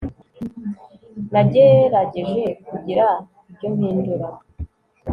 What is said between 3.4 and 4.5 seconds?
ibyo mpindura